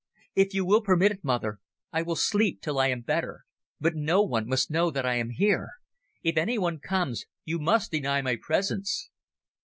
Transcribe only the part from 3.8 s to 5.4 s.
no one must know that I am